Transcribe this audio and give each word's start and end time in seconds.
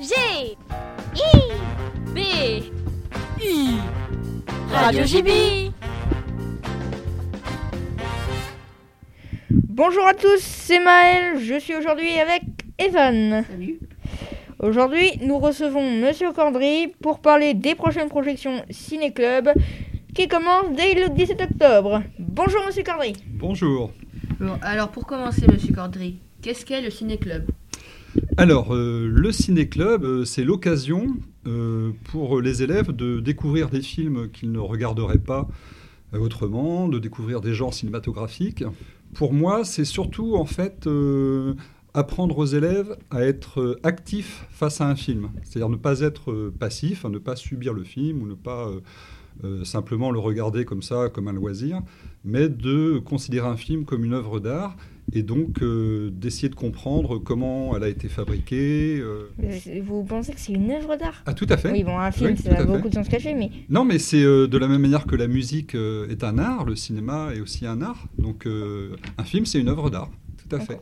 G 0.00 0.14
I 0.16 0.56
B 2.14 2.18
I 3.40 3.78
Radio 4.70 5.04
JB 5.04 5.28
Bonjour 9.50 10.06
à 10.06 10.14
tous, 10.14 10.38
c'est 10.40 10.80
Maël, 10.80 11.38
je 11.38 11.58
suis 11.58 11.74
aujourd'hui 11.74 12.18
avec 12.18 12.42
Evan. 12.78 13.44
Salut. 13.48 13.80
Aujourd'hui, 14.58 15.18
nous 15.20 15.38
recevons 15.38 15.90
Monsieur 15.90 16.32
Cordry 16.32 16.88
pour 17.02 17.20
parler 17.20 17.52
des 17.54 17.74
prochaines 17.74 18.08
projections 18.08 18.64
Ciné 18.70 19.12
Club 19.12 19.50
qui 20.14 20.26
commencent 20.26 20.74
dès 20.74 20.94
le 20.94 21.10
17 21.10 21.40
octobre. 21.42 22.02
Bonjour 22.18 22.64
Monsieur 22.66 22.82
Cordry. 22.82 23.14
Bonjour. 23.26 23.90
Bon, 24.40 24.58
alors 24.62 24.90
pour 24.90 25.06
commencer, 25.06 25.46
Monsieur 25.50 25.74
Cordry, 25.74 26.18
qu'est-ce 26.40 26.64
qu'est 26.64 26.80
le 26.80 26.90
ciné-club 26.90 27.46
Alors, 28.38 28.74
euh, 28.74 29.06
le 29.08 29.30
ciné-club, 29.30 30.04
euh, 30.04 30.24
c'est 30.24 30.42
l'occasion 30.42 31.16
euh, 31.46 31.92
pour 32.04 32.40
les 32.40 32.62
élèves 32.62 32.90
de 32.90 33.20
découvrir 33.20 33.68
des 33.68 33.82
films 33.82 34.30
qu'ils 34.30 34.52
ne 34.52 34.58
regarderaient 34.58 35.18
pas 35.18 35.48
autrement, 36.14 36.88
de 36.88 36.98
découvrir 36.98 37.40
des 37.42 37.54
genres 37.54 37.74
cinématographiques. 37.74 38.64
Pour 39.14 39.32
moi, 39.32 39.64
c'est 39.64 39.84
surtout 39.86 40.34
en 40.36 40.44
fait 40.44 40.86
apprendre 41.94 42.36
aux 42.36 42.44
élèves 42.44 42.98
à 43.10 43.22
être 43.22 43.80
actifs 43.82 44.46
face 44.50 44.82
à 44.82 44.88
un 44.88 44.94
film, 44.94 45.30
c'est-à-dire 45.42 45.70
ne 45.70 45.76
pas 45.76 46.00
être 46.00 46.52
passif, 46.58 47.04
ne 47.04 47.16
pas 47.16 47.34
subir 47.34 47.72
le 47.72 47.82
film 47.82 48.20
ou 48.20 48.26
ne 48.26 48.34
pas 48.34 48.70
simplement 49.64 50.10
le 50.10 50.18
regarder 50.18 50.66
comme 50.66 50.82
ça, 50.82 51.08
comme 51.08 51.28
un 51.28 51.32
loisir, 51.32 51.80
mais 52.26 52.50
de 52.50 52.98
considérer 52.98 53.48
un 53.48 53.56
film 53.56 53.86
comme 53.86 54.04
une 54.04 54.12
œuvre 54.12 54.38
d'art 54.38 54.76
et 55.14 55.22
donc 55.22 55.62
euh, 55.62 56.10
d'essayer 56.12 56.48
de 56.48 56.54
comprendre 56.54 57.18
comment 57.18 57.76
elle 57.76 57.82
a 57.84 57.88
été 57.88 58.08
fabriquée. 58.08 58.98
euh. 59.00 59.28
Euh, 59.42 59.80
Vous 59.84 60.04
pensez 60.04 60.32
que 60.32 60.40
c'est 60.40 60.52
une 60.52 60.70
œuvre 60.70 60.96
d'art? 60.96 61.22
Ah, 61.26 61.34
tout 61.34 61.46
à 61.50 61.56
fait. 61.56 61.70
Oui, 61.72 61.84
bon, 61.84 61.98
un 61.98 62.10
film, 62.10 62.30
Oui, 62.32 62.36
ça 62.42 62.52
a 62.52 62.56
fait. 62.56 62.64
beaucoup 62.64 62.88
de 62.88 62.94
sens 62.94 63.08
caché, 63.08 63.34
mais 63.34 63.50
Non, 63.68 63.84
mais 63.84 63.98
c'est 63.98 64.22
euh, 64.22 64.46
de 64.46 64.58
la 64.58 64.68
même 64.68 64.80
manière 64.80 65.06
que 65.06 65.16
la 65.16 65.26
musique 65.28 65.74
est 65.74 66.24
un 66.24 66.38
art, 66.38 66.64
le 66.64 66.76
cinéma 66.76 67.30
est 67.34 67.40
aussi 67.40 67.66
un 67.66 67.82
art. 67.82 68.06
Donc, 68.18 68.46
un 68.46 69.24
film, 69.24 69.44
c'est 69.46 69.58
une 69.60 69.68
œuvre 69.68 69.90
d'art. 69.90 70.10
Tout 70.48 70.56
à 70.56 70.60
fait. 70.60 70.80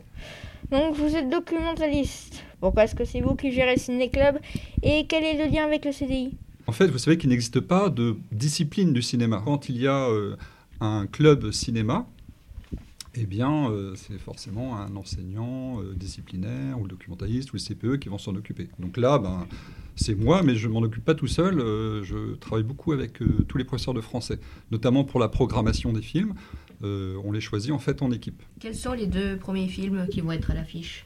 donc 0.71 0.95
vous 0.95 1.15
êtes 1.15 1.29
documentaliste. 1.29 2.43
Pourquoi 2.59 2.83
est-ce 2.83 2.95
que 2.95 3.05
c'est 3.05 3.21
vous 3.21 3.35
qui 3.35 3.51
gérez 3.51 3.73
le 3.75 3.79
Ciné 3.79 4.09
Club 4.09 4.37
et 4.83 5.05
quel 5.07 5.23
est 5.23 5.37
le 5.45 5.51
lien 5.53 5.65
avec 5.65 5.85
le 5.85 5.91
CDI 5.91 6.31
En 6.67 6.71
fait, 6.71 6.87
vous 6.87 6.97
savez 6.97 7.17
qu'il 7.17 7.29
n'existe 7.29 7.59
pas 7.59 7.89
de 7.89 8.15
discipline 8.31 8.93
du 8.93 9.01
cinéma. 9.01 9.41
Quand 9.45 9.69
il 9.69 9.77
y 9.81 9.87
a 9.87 10.07
un 10.79 11.05
club 11.07 11.51
cinéma, 11.51 12.07
eh 13.15 13.25
bien, 13.25 13.69
euh, 13.69 13.93
c'est 13.95 14.17
forcément 14.17 14.77
un 14.77 14.95
enseignant 14.95 15.81
euh, 15.81 15.93
disciplinaire 15.93 16.79
ou 16.79 16.83
le 16.83 16.89
documentaliste 16.89 17.51
ou 17.51 17.57
le 17.57 17.61
CPE 17.61 17.99
qui 17.99 18.07
vont 18.07 18.17
s'en 18.17 18.35
occuper. 18.35 18.69
Donc 18.79 18.95
là, 18.95 19.19
ben, 19.19 19.47
c'est 19.97 20.15
moi, 20.15 20.43
mais 20.43 20.55
je 20.55 20.67
ne 20.69 20.73
m'en 20.73 20.79
occupe 20.79 21.03
pas 21.03 21.13
tout 21.13 21.27
seul. 21.27 21.59
euh, 21.59 22.03
je 22.03 22.35
travaille 22.35 22.63
beaucoup 22.63 22.93
avec 22.93 23.19
tous 23.47 23.57
les 23.57 23.65
professeurs 23.65 23.93
de 23.93 24.01
français, 24.01 24.39
notamment 24.71 25.03
pour 25.03 25.19
la 25.19 25.27
programmation 25.27 25.91
des 25.91 26.01
films. 26.01 26.33
On 26.83 27.31
les 27.31 27.41
choisit 27.41 27.71
en 27.71 27.77
fait 27.77 28.01
en 28.01 28.11
équipe. 28.11 28.41
Quels 28.59 28.73
sont 28.73 28.93
les 28.93 29.05
deux 29.05 29.37
premiers 29.37 29.67
films 29.67 30.07
qui 30.09 30.21
vont 30.21 30.31
être 30.31 30.49
à 30.49 30.55
l'affiche? 30.55 31.05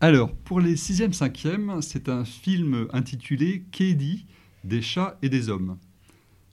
Alors, 0.00 0.32
pour 0.32 0.60
les 0.60 0.76
6e, 0.76 1.12
5e, 1.12 1.80
c'est 1.80 2.08
un 2.08 2.24
film 2.24 2.86
intitulé 2.92 3.64
Kedi, 3.72 4.26
des 4.62 4.80
chats 4.80 5.18
et 5.20 5.28
des 5.28 5.48
hommes. 5.48 5.78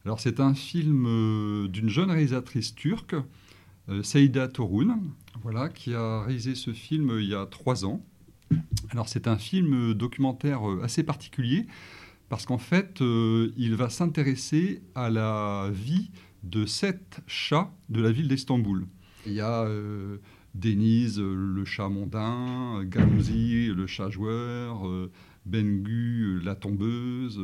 Alors, 0.05 0.19
c'est 0.19 0.39
un 0.39 0.55
film 0.55 1.67
d'une 1.69 1.89
jeune 1.89 2.09
réalisatrice 2.09 2.73
turque, 2.73 3.15
euh, 3.89 4.03
Seida 4.03 4.47
Torun, 4.47 4.99
voilà, 5.41 5.69
qui 5.69 5.93
a 5.93 6.21
réalisé 6.23 6.55
ce 6.55 6.71
film 6.71 7.17
il 7.19 7.29
y 7.29 7.35
a 7.35 7.45
trois 7.45 7.85
ans. 7.85 8.03
Alors, 8.89 9.09
c'est 9.09 9.27
un 9.27 9.37
film 9.37 9.93
documentaire 9.93 10.69
euh, 10.69 10.81
assez 10.83 11.03
particulier 11.03 11.65
parce 12.29 12.45
qu'en 12.45 12.57
fait, 12.57 13.01
euh, 13.01 13.51
il 13.57 13.75
va 13.75 13.89
s'intéresser 13.89 14.81
à 14.95 15.09
la 15.09 15.69
vie 15.71 16.11
de 16.43 16.65
sept 16.65 17.21
chats 17.27 17.71
de 17.89 18.01
la 18.01 18.11
ville 18.11 18.27
d'Istanbul. 18.27 18.85
Il 19.25 19.33
y 19.33 19.41
a 19.41 19.63
euh, 19.63 20.17
Denise, 20.53 21.19
le 21.19 21.65
chat 21.65 21.89
mondain, 21.89 22.83
Gamzi, 22.83 23.67
le 23.67 23.87
chat 23.87 24.09
joueur, 24.09 24.87
euh, 24.87 25.11
Bengu, 25.45 26.39
la 26.43 26.55
tombeuse, 26.55 27.39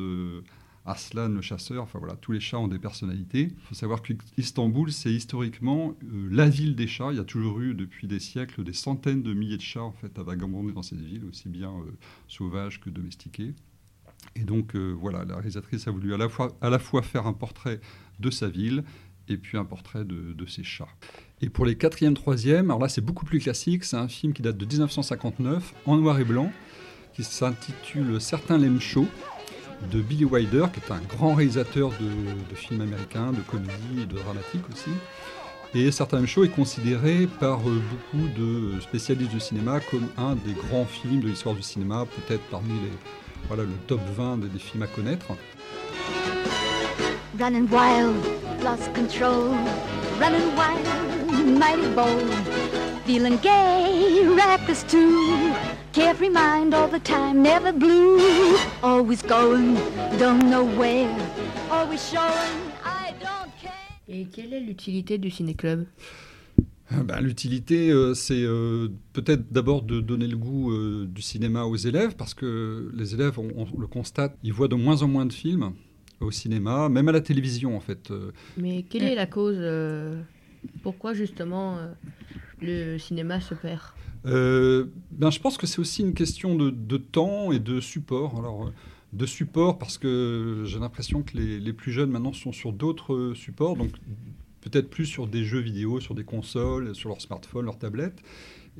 Aslan, 0.85 1.29
le 1.29 1.41
chasseur. 1.41 1.83
Enfin 1.83 1.99
voilà, 1.99 2.15
tous 2.15 2.31
les 2.31 2.39
chats 2.39 2.57
ont 2.57 2.67
des 2.67 2.79
personnalités. 2.79 3.49
Il 3.51 3.67
faut 3.67 3.75
savoir 3.75 4.01
qu'Istanbul, 4.01 4.91
c'est 4.91 5.11
historiquement 5.11 5.95
euh, 6.03 6.27
la 6.31 6.49
ville 6.49 6.75
des 6.75 6.87
chats. 6.87 7.09
Il 7.11 7.17
y 7.17 7.19
a 7.19 7.23
toujours 7.23 7.59
eu 7.59 7.73
depuis 7.73 8.07
des 8.07 8.19
siècles 8.19 8.63
des 8.63 8.73
centaines 8.73 9.23
de 9.23 9.33
milliers 9.33 9.57
de 9.57 9.61
chats 9.61 9.83
en 9.83 9.91
fait 9.91 10.17
à 10.17 10.23
vagabonder 10.23 10.73
dans 10.73 10.81
cette 10.81 11.01
ville, 11.01 11.25
aussi 11.25 11.49
bien 11.49 11.71
euh, 11.71 11.91
sauvages 12.27 12.79
que 12.79 12.89
domestiqués. 12.89 13.53
Et 14.35 14.43
donc 14.43 14.75
euh, 14.75 14.91
voilà, 14.91 15.25
la 15.25 15.35
réalisatrice 15.35 15.87
a 15.87 15.91
voulu 15.91 16.13
à 16.13 16.17
la, 16.17 16.29
fois, 16.29 16.55
à 16.61 16.69
la 16.69 16.79
fois 16.79 17.01
faire 17.01 17.27
un 17.27 17.33
portrait 17.33 17.79
de 18.19 18.29
sa 18.29 18.47
ville 18.49 18.83
et 19.27 19.37
puis 19.37 19.57
un 19.57 19.65
portrait 19.65 20.03
de, 20.03 20.45
ses 20.45 20.63
chats. 20.63 20.87
Et 21.41 21.49
pour 21.49 21.65
les 21.65 21.75
quatrième, 21.75 22.13
troisième, 22.13 22.65
alors 22.65 22.81
là 22.81 22.89
c'est 22.89 23.01
beaucoup 23.01 23.25
plus 23.25 23.39
classique, 23.39 23.83
c'est 23.83 23.97
un 23.97 24.07
film 24.07 24.33
qui 24.33 24.41
date 24.41 24.57
de 24.57 24.65
1959, 24.65 25.73
en 25.85 25.97
noir 25.97 26.19
et 26.19 26.25
blanc, 26.25 26.51
qui 27.13 27.23
s'intitule 27.23 28.19
Certains 28.19 28.57
l'aiment 28.57 28.81
chaud, 28.81 29.07
de 29.89 30.01
Billy 30.01 30.25
Wilder, 30.25 30.65
qui 30.73 30.79
est 30.79 30.93
un 30.93 31.01
grand 31.01 31.33
réalisateur 31.35 31.89
de, 31.91 32.55
films 32.55 32.81
américains, 32.81 33.31
de 33.31 33.41
comédie 33.41 34.01
et 34.03 34.05
de 34.05 34.17
dramatique 34.17 34.63
aussi. 34.71 34.91
Et 35.73 35.89
l'aiment 35.89 36.27
chaud 36.27 36.43
est 36.43 36.49
considéré 36.49 37.27
par 37.39 37.59
euh, 37.59 37.81
beaucoup 37.89 38.27
de 38.37 38.79
spécialistes 38.81 39.31
du 39.31 39.39
cinéma 39.39 39.79
comme 39.79 40.07
un 40.17 40.35
des 40.35 40.53
grands 40.53 40.85
films 40.85 41.21
de 41.21 41.27
l'histoire 41.29 41.55
du 41.55 41.61
cinéma, 41.61 42.05
peut-être 42.05 42.43
parmi 42.51 42.73
les, 42.73 42.91
voilà, 43.47 43.63
le 43.63 43.75
top 43.87 44.01
20 44.17 44.37
des, 44.37 44.47
des 44.49 44.59
films 44.59 44.83
à 44.83 44.87
connaître. 44.87 45.27
Running 47.39 47.69
wild, 47.71 48.15
lost 48.61 48.93
control. 48.93 49.55
Running 50.19 50.53
wild, 50.57 51.57
mighty 51.57 51.87
bold. 51.95 52.60
Feeling 53.11 53.39
gay, 53.41 54.25
reckless 54.25 54.83
too. 54.83 55.51
Carefree 55.91 56.29
mind 56.29 56.73
all 56.73 56.87
the 56.87 57.03
time, 57.03 57.43
never 57.43 57.73
blue. 57.73 58.17
Always 58.81 59.21
going, 59.21 59.75
don't 60.17 60.49
know 60.49 60.63
where. 60.63 61.13
Always 61.69 62.09
showing, 62.09 62.71
I 62.85 63.11
don't 63.19 63.51
care. 63.61 63.73
Et 64.07 64.27
quelle 64.31 64.53
est 64.53 64.61
l'utilité 64.61 65.17
du 65.17 65.29
ciné-club? 65.29 65.87
Ben, 66.89 67.19
L'utilité, 67.19 67.89
euh, 67.89 68.13
c'est 68.13 68.43
euh, 68.43 68.87
peut-être 69.11 69.51
d'abord 69.51 69.81
de 69.81 69.99
donner 69.99 70.27
le 70.27 70.37
goût 70.37 70.71
euh, 70.71 71.05
du 71.05 71.21
cinéma 71.21 71.65
aux 71.65 71.75
élèves, 71.75 72.15
parce 72.15 72.33
que 72.33 72.93
les 72.95 73.13
élèves, 73.13 73.37
on, 73.37 73.49
on 73.57 73.77
le 73.77 73.87
constate, 73.87 74.37
ils 74.41 74.53
voient 74.53 74.69
de 74.69 74.75
moins 74.75 75.01
en 75.01 75.09
moins 75.09 75.25
de 75.25 75.33
films 75.33 75.73
au 76.21 76.31
cinéma, 76.31 76.87
même 76.87 77.09
à 77.09 77.11
la 77.11 77.19
télévision 77.21 77.75
en 77.75 77.81
fait. 77.81 78.09
Mais 78.55 78.83
quelle 78.83 79.03
est 79.03 79.15
la 79.15 79.25
cause 79.25 79.57
euh, 79.59 80.21
Pourquoi 80.81 81.13
justement 81.13 81.77
euh, 81.77 81.91
le 82.61 82.97
cinéma 82.97 83.41
se 83.41 83.53
perd 83.53 83.81
Euh, 84.25 84.85
ben, 85.11 85.31
je 85.31 85.39
pense 85.39 85.57
que 85.57 85.65
c'est 85.65 85.79
aussi 85.79 86.01
une 86.01 86.13
question 86.13 86.55
de, 86.55 86.97
temps 86.97 87.51
et 87.51 87.59
de 87.59 87.79
support. 87.79 88.37
Alors, 88.37 88.67
euh, 88.67 88.73
de 89.13 89.25
support 89.25 89.77
parce 89.77 89.97
que 89.97 90.63
j'ai 90.65 90.79
l'impression 90.79 91.21
que 91.21 91.37
les, 91.37 91.73
plus 91.73 91.91
jeunes 91.91 92.11
maintenant 92.11 92.33
sont 92.33 92.51
sur 92.51 92.71
d'autres 92.71 93.13
euh, 93.13 93.35
supports, 93.35 93.75
donc 93.75 93.91
peut-être 94.61 94.89
plus 94.89 95.05
sur 95.05 95.27
des 95.27 95.43
jeux 95.43 95.59
vidéo, 95.59 95.99
sur 95.99 96.15
des 96.15 96.23
consoles, 96.23 96.95
sur 96.95 97.09
leur 97.09 97.19
smartphone, 97.19 97.65
leur 97.65 97.77
tablette. 97.77 98.21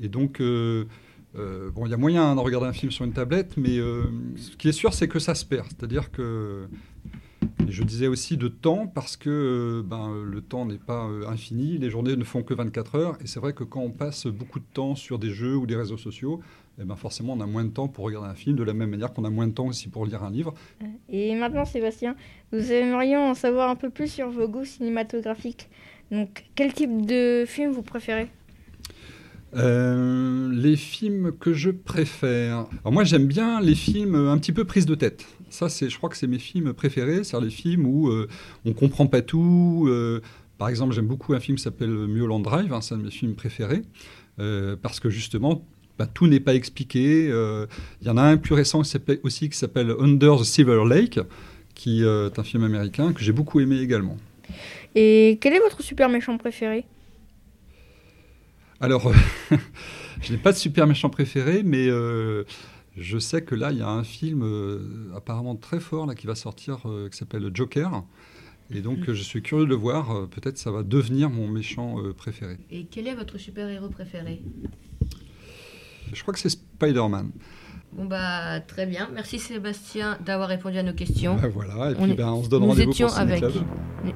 Et 0.00 0.08
donc, 0.08 0.40
bon, 0.40 1.86
il 1.86 1.90
y 1.90 1.94
a 1.94 1.96
moyen 1.96 2.34
de 2.34 2.40
regarder 2.40 2.68
un 2.68 2.72
film 2.72 2.92
sur 2.92 3.04
une 3.04 3.12
tablette, 3.12 3.56
mais 3.56 3.78
ce 4.36 4.56
qui 4.56 4.68
est 4.68 4.72
sûr, 4.72 4.94
c'est 4.94 5.08
que 5.08 5.18
ça 5.18 5.34
se 5.34 5.44
perd. 5.44 5.66
C'est-à-dire 5.66 6.12
que 6.12 6.68
je 7.72 7.82
disais 7.82 8.06
aussi 8.06 8.36
de 8.36 8.48
temps 8.48 8.86
parce 8.86 9.16
que 9.16 9.30
euh, 9.30 9.82
ben, 9.82 10.22
le 10.24 10.40
temps 10.40 10.64
n'est 10.66 10.78
pas 10.78 11.06
euh, 11.06 11.26
infini, 11.28 11.78
les 11.78 11.90
journées 11.90 12.16
ne 12.16 12.24
font 12.24 12.42
que 12.42 12.54
24 12.54 12.94
heures, 12.94 13.18
et 13.22 13.26
c'est 13.26 13.40
vrai 13.40 13.52
que 13.52 13.64
quand 13.64 13.80
on 13.80 13.90
passe 13.90 14.26
beaucoup 14.26 14.60
de 14.60 14.64
temps 14.72 14.94
sur 14.94 15.18
des 15.18 15.30
jeux 15.30 15.56
ou 15.56 15.66
des 15.66 15.76
réseaux 15.76 15.96
sociaux, 15.96 16.40
eh 16.80 16.84
ben 16.84 16.96
forcément 16.96 17.34
on 17.34 17.40
a 17.40 17.46
moins 17.46 17.64
de 17.64 17.70
temps 17.70 17.88
pour 17.88 18.04
regarder 18.04 18.28
un 18.28 18.34
film, 18.34 18.56
de 18.56 18.62
la 18.62 18.74
même 18.74 18.90
manière 18.90 19.12
qu'on 19.12 19.24
a 19.24 19.30
moins 19.30 19.46
de 19.46 19.52
temps 19.52 19.66
aussi 19.66 19.88
pour 19.88 20.06
lire 20.06 20.22
un 20.22 20.30
livre. 20.30 20.54
Et 21.08 21.34
maintenant, 21.34 21.64
Sébastien, 21.64 22.16
nous 22.52 22.72
aimerions 22.72 23.30
en 23.30 23.34
savoir 23.34 23.70
un 23.70 23.76
peu 23.76 23.90
plus 23.90 24.08
sur 24.08 24.30
vos 24.30 24.48
goûts 24.48 24.64
cinématographiques. 24.64 25.68
Donc, 26.10 26.44
quel 26.54 26.72
type 26.72 27.06
de 27.06 27.44
film 27.46 27.72
vous 27.72 27.82
préférez? 27.82 28.28
Euh, 29.54 30.31
les 30.62 30.76
films 30.76 31.32
que 31.32 31.52
je 31.52 31.70
préfère. 31.70 32.66
Alors 32.82 32.92
moi 32.92 33.04
j'aime 33.04 33.26
bien 33.26 33.60
les 33.60 33.74
films 33.74 34.14
un 34.14 34.38
petit 34.38 34.52
peu 34.52 34.64
prise 34.64 34.86
de 34.86 34.94
tête. 34.94 35.26
Ça 35.50 35.68
c'est, 35.68 35.90
je 35.90 35.96
crois 35.96 36.08
que 36.08 36.16
c'est 36.16 36.28
mes 36.28 36.38
films 36.38 36.72
préférés, 36.72 37.24
c'est 37.24 37.40
les 37.40 37.50
films 37.50 37.84
où 37.86 38.08
euh, 38.08 38.28
on 38.64 38.72
comprend 38.72 39.06
pas 39.06 39.22
tout. 39.22 39.86
euh, 39.88 40.20
par 40.58 40.68
exemple 40.68 40.94
j'aime 40.94 41.06
beaucoup 41.06 41.34
un 41.34 41.40
film 41.40 41.56
qui 41.56 41.64
s'appelle 41.64 41.90
Mulholland 41.90 42.42
Drive, 42.42 42.72
hein, 42.72 42.80
c'est 42.80 42.94
un 42.94 42.98
de 42.98 43.04
mes 43.04 43.10
films 43.10 43.34
préférés, 43.34 43.82
euh, 44.38 44.76
parce 44.80 45.00
que 45.00 45.10
justement 45.10 45.64
bah, 45.98 46.06
tout 46.06 46.26
n'est 46.26 46.40
pas 46.40 46.54
expliqué. 46.54 47.28
euh, 47.30 47.66
Il 48.00 48.06
y 48.06 48.10
en 48.10 48.16
a 48.16 48.22
un 48.22 48.36
plus 48.36 48.54
récent 48.54 48.82
aussi 49.24 49.48
qui 49.50 49.58
s'appelle 49.58 49.92
Under 49.98 50.36
the 50.38 50.44
Silver 50.44 50.84
Lake, 50.88 51.18
qui 51.74 52.02
est 52.02 52.38
un 52.38 52.44
film 52.44 52.64
américain 52.64 53.12
que 53.12 53.22
j'ai 53.24 53.32
beaucoup 53.32 53.58
aimé 53.60 53.78
également. 53.80 54.16
Et 54.94 55.38
quel 55.40 55.54
est 55.54 55.60
votre 55.60 55.82
super 55.82 56.08
méchant 56.08 56.36
préféré? 56.38 56.84
Alors, 58.82 59.10
je 60.20 60.32
n'ai 60.32 60.38
pas 60.38 60.52
de 60.52 60.56
super 60.58 60.86
méchant 60.86 61.08
préféré, 61.08 61.62
mais 61.64 61.86
euh, 61.88 62.44
Je 62.96 63.18
sais 63.18 63.42
que 63.42 63.54
là, 63.54 63.70
il 63.72 63.78
y 63.78 63.82
a 63.82 63.88
un 63.88 64.04
film 64.04 64.42
euh, 64.42 65.10
apparemment 65.16 65.56
très 65.56 65.80
fort 65.80 66.04
là, 66.06 66.14
qui 66.14 66.26
va 66.26 66.34
sortir, 66.34 66.78
euh, 66.86 67.08
qui 67.08 67.16
s'appelle 67.16 67.48
Joker. 67.54 68.02
Et 68.74 68.80
donc, 68.80 69.08
euh, 69.08 69.14
je 69.14 69.22
suis 69.22 69.40
curieux 69.42 69.64
de 69.64 69.70
le 69.70 69.76
voir. 69.76 70.10
Euh, 70.10 70.26
Peut-être 70.26 70.58
ça 70.58 70.70
va 70.70 70.82
devenir 70.82 71.30
mon 71.30 71.46
méchant 71.48 71.96
euh, 72.02 72.12
préféré. 72.12 72.58
Et 72.70 72.84
quel 72.90 73.06
est 73.06 73.14
votre 73.14 73.38
super-héros 73.38 73.88
préféré? 73.88 74.42
Je 76.12 76.20
crois 76.22 76.34
que 76.34 76.40
c'est 76.40 76.48
Spider-Man. 76.50 77.30
Bon 77.94 78.06
bah 78.06 78.58
très 78.60 78.86
bien, 78.86 79.10
merci 79.12 79.38
Sébastien 79.38 80.16
d'avoir 80.24 80.48
répondu 80.48 80.78
à 80.78 80.82
nos 80.82 80.94
questions. 80.94 81.36
Ben 81.36 81.48
voilà, 81.48 81.90
et 81.90 81.94
On 81.98 82.04
puis 82.04 82.12
est- 82.12 82.14
ben, 82.14 82.28
on 82.28 82.42
se 82.42 82.48
donne 82.48 82.62
rendez-vous 82.64 82.92
pour 82.94 83.18
avec 83.18 83.44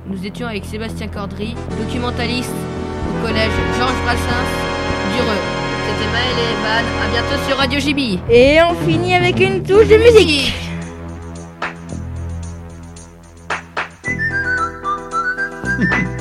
nous 0.08 0.24
étions 0.26 0.46
avec 0.46 0.64
Sébastien 0.64 1.08
Cordry, 1.08 1.54
documentaliste 1.78 2.54
collège 3.22 3.50
Georges 3.78 4.02
Brassens 4.04 4.50
d'Ureux. 5.14 5.42
C'était 5.86 6.10
Maël 6.12 6.36
et 6.38 6.52
Evan, 6.52 6.84
à 7.02 7.06
bientôt 7.10 7.38
sur 7.46 7.56
Radio 7.56 7.78
Gibi. 7.80 8.20
Et 8.30 8.58
on 8.62 8.74
finit 8.86 9.14
avec 9.14 9.40
une 9.40 9.62
touche 9.62 9.88
de 9.88 9.96
musique. 9.96 10.52